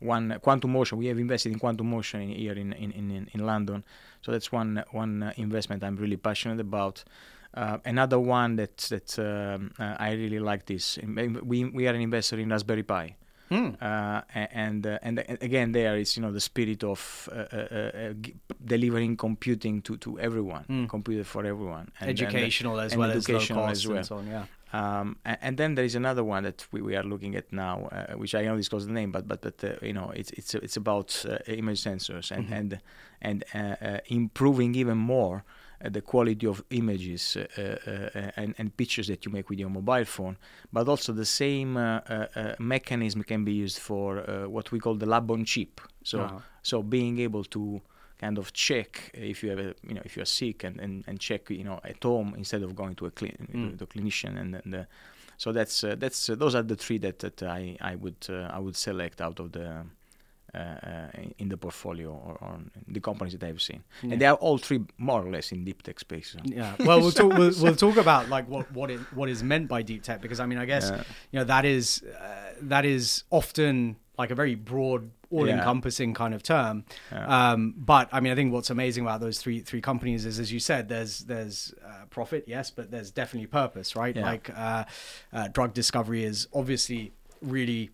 one 0.00 0.38
quantum 0.40 0.72
motion. 0.72 0.96
We 0.96 1.06
have 1.06 1.18
invested 1.18 1.52
in 1.52 1.58
quantum 1.58 1.90
motion 1.90 2.22
in, 2.22 2.30
here 2.30 2.52
in, 2.52 2.72
in, 2.72 2.90
in, 2.92 3.28
in 3.32 3.46
London. 3.46 3.84
So 4.22 4.32
that's 4.32 4.50
one 4.50 4.82
one 4.92 5.22
uh, 5.22 5.32
investment 5.36 5.84
I'm 5.84 5.96
really 5.96 6.16
passionate 6.16 6.60
about. 6.60 7.04
Uh, 7.52 7.78
another 7.84 8.18
one 8.18 8.56
that 8.56 8.78
that 8.78 9.18
um, 9.18 9.72
uh, 9.78 9.96
I 9.98 10.12
really 10.12 10.40
like 10.40 10.64
this. 10.64 10.98
We 11.04 11.64
we 11.66 11.86
are 11.86 11.94
an 11.94 12.00
investor 12.00 12.38
in 12.38 12.48
Raspberry 12.48 12.82
Pi. 12.82 13.16
Hmm. 13.48 13.70
Uh, 13.80 14.22
and 14.34 14.86
uh, 14.86 14.98
and 15.02 15.18
again 15.40 15.72
there 15.72 15.96
is 15.96 16.16
you 16.16 16.22
know 16.22 16.32
the 16.32 16.40
spirit 16.40 16.82
of 16.82 17.28
uh, 17.32 17.44
uh, 17.52 17.56
uh, 17.56 18.12
g- 18.20 18.34
delivering 18.64 19.16
computing 19.16 19.82
to, 19.82 19.96
to 19.98 20.18
everyone, 20.18 20.64
Mm. 20.68 20.88
computer 20.88 21.24
for 21.24 21.44
everyone, 21.46 21.90
and, 22.00 22.10
and, 22.10 22.20
Educational 22.20 22.80
as 22.80 22.92
and 22.92 23.00
well 23.00 23.10
educational 23.12 23.66
as 23.66 23.86
low 23.86 23.94
as 23.96 24.08
cost 24.08 24.10
well. 24.10 24.18
and 24.18 24.26
so 24.28 24.38
on. 24.38 24.46
Yeah. 24.46 24.46
Um, 24.72 25.16
and 25.24 25.56
then 25.56 25.76
there 25.76 25.84
is 25.84 25.94
another 25.94 26.24
one 26.24 26.42
that 26.42 26.66
we, 26.72 26.82
we 26.82 26.96
are 26.96 27.04
looking 27.04 27.36
at 27.36 27.52
now, 27.52 27.86
uh, 27.92 28.14
which 28.18 28.34
I 28.34 28.42
don't 28.42 28.56
disclose 28.56 28.84
the 28.86 28.92
name, 28.92 29.12
but 29.12 29.28
but 29.28 29.40
but 29.40 29.62
uh, 29.62 29.74
you 29.80 29.92
know 29.92 30.10
it's 30.14 30.30
it's 30.32 30.54
it's 30.56 30.76
about 30.76 31.24
uh, 31.28 31.38
image 31.46 31.82
sensors 31.84 32.30
and 32.32 32.48
Mhm. 32.48 32.58
and 32.58 32.80
and 33.22 33.44
uh, 33.54 33.58
uh, 33.80 33.98
improving 34.08 34.74
even 34.74 34.98
more 34.98 35.44
the 35.90 36.00
quality 36.00 36.46
of 36.46 36.64
images 36.70 37.36
uh, 37.36 37.46
uh, 37.58 37.90
uh, 37.90 38.30
and, 38.36 38.54
and 38.58 38.76
pictures 38.76 39.06
that 39.08 39.24
you 39.26 39.32
make 39.32 39.48
with 39.50 39.58
your 39.58 39.70
mobile 39.70 40.04
phone. 40.04 40.36
But 40.72 40.88
also 40.88 41.12
the 41.12 41.24
same 41.26 41.76
mechanism 42.58 43.22
can 43.22 43.44
be 43.44 43.52
used 43.52 43.78
for 43.78 44.18
uh, 44.28 44.48
what 44.48 44.72
we 44.72 44.78
call 44.78 44.94
the 44.94 45.06
lab 45.06 45.30
on 45.30 45.44
chip. 45.44 45.80
So 46.02 46.18
Wow. 46.18 46.42
so 46.62 46.82
being 46.82 47.18
able 47.20 47.44
to 47.44 47.80
kind 48.18 48.38
of 48.38 48.52
check 48.52 49.10
if 49.14 49.42
you 49.42 49.50
have 49.50 49.58
a 49.58 49.74
you 49.86 49.94
know 49.94 50.02
if 50.04 50.16
you're 50.16 50.24
sick 50.26 50.64
and, 50.64 50.80
and, 50.80 51.04
and 51.06 51.20
check 51.20 51.50
you 51.50 51.64
know 51.64 51.80
at 51.84 52.02
home 52.02 52.34
instead 52.36 52.62
of 52.62 52.74
going 52.74 52.94
to 52.94 53.06
a 53.06 53.10
cli- 53.10 53.36
Mm. 53.52 53.80
a 53.80 53.86
clinician 53.86 54.38
and, 54.40 54.54
and 54.64 54.74
uh, 54.74 54.84
so 55.36 55.52
that's 55.52 55.84
uh, 55.84 55.94
that's 55.98 56.30
uh, 56.30 56.34
those 56.34 56.54
are 56.54 56.62
the 56.62 56.76
three 56.76 56.98
that, 56.98 57.18
that 57.18 57.42
I 57.42 57.76
I 57.80 57.94
would 57.96 58.26
uh, 58.30 58.50
I 58.56 58.58
would 58.58 58.76
select 58.76 59.20
out 59.20 59.38
of 59.40 59.52
the 59.52 59.84
in 61.38 61.48
the 61.48 61.56
portfolio 61.56 62.10
or, 62.10 62.38
or 62.40 62.58
the 62.88 63.00
companies 63.00 63.32
that 63.36 63.44
I've 63.46 63.60
seen 63.60 63.82
Yeah. 64.02 64.12
and 64.12 64.20
they 64.22 64.26
are 64.26 64.36
all 64.36 64.58
three 64.58 64.80
more 64.98 65.22
or 65.22 65.30
less 65.30 65.52
in 65.52 65.64
deep 65.64 65.82
tech 65.82 66.00
space. 66.00 66.30
so. 66.32 66.38
Yeah. 66.44 66.74
Well, 66.80 67.00
we'll 67.00 67.12
talk. 67.12 67.32
We'll, 67.34 67.52
we'll 67.60 67.76
talk 67.86 67.96
about 67.98 68.28
like 68.28 68.48
what 68.48 68.70
what 68.72 68.90
what 69.14 69.28
is 69.28 69.42
meant 69.42 69.68
by 69.68 69.82
deep 69.82 70.02
tech 70.02 70.20
because 70.22 70.40
I 70.40 70.46
mean 70.46 70.58
I 70.58 70.64
guess 70.64 70.90
Yeah. 70.90 71.02
you 71.32 71.38
know 71.40 71.44
that 71.44 71.64
is 71.64 72.02
uh, 72.02 72.54
that 72.62 72.84
is 72.84 73.24
often 73.30 73.96
like 74.18 74.30
a 74.30 74.34
very 74.34 74.54
broad, 74.54 75.10
all-encompassing 75.30 76.14
kind 76.14 76.32
of 76.32 76.42
term. 76.42 76.84
Yeah. 77.12 77.50
Um, 77.52 77.74
but 77.76 78.08
I 78.12 78.20
mean 78.20 78.32
I 78.32 78.34
think 78.34 78.50
what's 78.52 78.70
amazing 78.70 79.04
about 79.04 79.20
those 79.20 79.38
three 79.38 79.60
three 79.60 79.82
companies 79.82 80.24
is 80.24 80.38
as 80.38 80.50
you 80.50 80.60
said 80.60 80.88
there's 80.88 81.20
there's 81.20 81.74
uh, 81.84 82.06
profit 82.08 82.44
yes, 82.46 82.70
but 82.70 82.90
there's 82.90 83.10
definitely 83.10 83.46
purpose 83.48 83.94
right. 83.94 84.16
Yeah. 84.16 84.24
Like 84.24 84.50
uh, 84.56 84.84
uh, 85.34 85.48
drug 85.48 85.74
discovery 85.74 86.24
is 86.24 86.48
obviously 86.54 87.12
really 87.42 87.90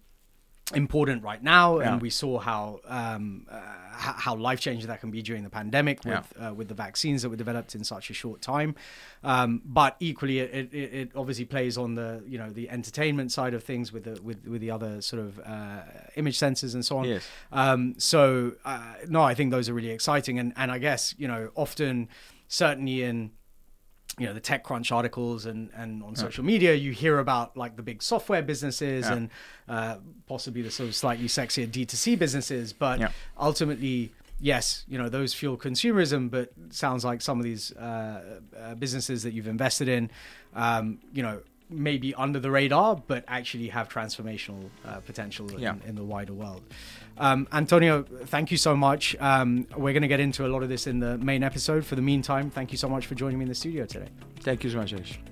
important 0.75 1.23
right 1.23 1.42
now, 1.42 1.81
Yeah. 1.81 1.92
and 1.92 2.02
we 2.02 2.09
saw 2.11 2.38
how 2.38 2.81
um, 2.87 3.47
uh, 3.50 3.61
how 3.92 4.35
life 4.37 4.61
changing 4.61 4.88
that 4.88 5.00
can 5.00 5.11
be 5.11 5.21
during 5.23 5.42
the 5.42 5.50
pandemic 5.50 6.04
with 6.04 6.33
uh, 6.40 6.54
with 6.54 6.69
the 6.69 6.75
vaccines 6.75 7.23
that 7.23 7.28
were 7.28 7.37
developed 7.37 7.75
in 7.75 7.85
such 7.85 8.11
a 8.11 8.14
short 8.14 8.40
time. 8.40 8.75
Um, 9.23 9.61
but 9.64 9.97
equally, 10.00 10.38
it, 10.40 10.73
it, 10.73 10.95
it 10.95 11.11
obviously 11.14 11.45
plays 11.45 11.76
on 11.76 11.95
the 11.95 12.23
you 12.26 12.38
know 12.38 12.50
the 12.50 12.71
entertainment 12.71 13.33
side 13.33 13.54
of 13.54 13.62
things 13.64 13.92
with 13.92 14.04
the 14.04 14.21
with, 14.23 14.47
with 14.47 14.61
the 14.61 14.71
other 14.71 15.02
sort 15.02 15.21
of 15.23 15.38
uh, 15.40 15.83
image 16.16 16.38
sensors 16.38 16.75
and 16.75 16.85
so 16.85 16.99
on. 16.99 17.04
Yes. 17.04 17.28
Um, 17.50 17.95
so 17.99 18.52
uh, 18.64 18.95
no, 19.09 19.23
I 19.23 19.35
think 19.35 19.50
those 19.50 19.69
are 19.69 19.75
really 19.75 19.90
exciting, 19.90 20.38
and 20.38 20.52
and 20.57 20.71
I 20.71 20.78
guess 20.78 21.14
you 21.19 21.28
know 21.28 21.50
often 21.54 22.09
certainly 22.49 23.02
in 23.02 23.33
you 24.19 24.26
know 24.26 24.35
the 24.35 24.40
TechCrunch 24.40 24.92
articles 24.92 25.47
and 25.47 25.71
and 25.75 26.02
on 26.02 26.14
social 26.16 26.45
media, 26.45 26.75
you 26.75 26.92
hear 26.92 27.19
about 27.19 27.57
like 27.57 27.76
the 27.76 27.83
big 27.83 28.02
software 28.02 28.42
businesses 28.42 29.07
Yeah. 29.07 29.14
and 29.14 29.31
uh, 29.69 29.97
possibly 30.26 30.62
the 30.62 30.71
sort 30.71 30.88
of 30.88 30.95
slightly 30.95 31.26
sexier 31.26 31.66
D2C 31.66 32.19
businesses, 32.19 32.73
but 32.73 33.00
Yeah. 33.00 33.11
ultimately. 33.38 34.12
Yes, 34.45 34.85
you 34.88 34.99
know 34.99 35.09
those 35.09 35.33
fuel 35.35 35.57
consumerism, 35.57 36.28
but 36.28 36.52
sounds 36.71 37.04
like 37.04 37.23
some 37.23 37.38
of 37.38 37.45
these 37.45 37.71
uh, 37.76 38.40
uh, 38.59 38.75
businesses 38.75 39.23
that 39.23 39.33
you've 39.35 39.47
invested 39.47 39.87
in, 39.88 40.11
um, 40.54 40.99
you 41.12 41.23
know, 41.23 41.42
maybe 41.72 42.14
under 42.14 42.38
the 42.38 42.50
radar, 42.50 42.96
but 43.06 43.24
actually 43.28 43.68
have 43.68 43.88
transformational 43.88 44.68
uh, 44.84 45.00
potential 45.00 45.50
Yeah. 45.58 45.74
in, 45.74 45.82
in 45.90 45.94
the 45.94 46.04
wider 46.04 46.32
world. 46.32 46.62
Um, 47.18 47.46
Antonio, 47.52 48.02
thank 48.26 48.50
you 48.50 48.56
so 48.56 48.74
much. 48.76 49.16
Um, 49.20 49.66
we're 49.76 49.92
going 49.92 50.02
to 50.02 50.08
get 50.08 50.20
into 50.20 50.46
a 50.46 50.48
lot 50.48 50.62
of 50.62 50.68
this 50.68 50.86
in 50.86 50.98
the 51.00 51.18
main 51.18 51.42
episode. 51.42 51.84
For 51.84 51.94
the 51.96 52.02
meantime, 52.02 52.50
thank 52.50 52.72
you 52.72 52.78
so 52.78 52.88
much 52.88 53.06
for 53.06 53.14
joining 53.14 53.38
me 53.38 53.44
in 53.44 53.48
the 53.48 53.54
studio 53.54 53.84
today. 53.86 54.08
Thank 54.40 54.64
you 54.64 54.70
so 54.70 54.78
much, 54.78 54.92
Ash. 54.94 55.31